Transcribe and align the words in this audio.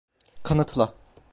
Kanıtla. 0.43 0.93